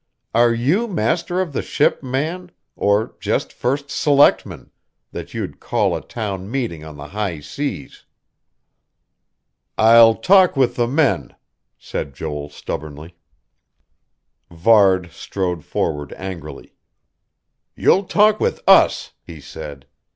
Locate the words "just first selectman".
3.19-4.71